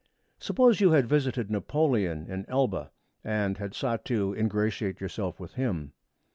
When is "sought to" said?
3.75-4.33